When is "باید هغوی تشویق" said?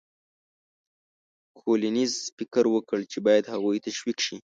3.25-4.17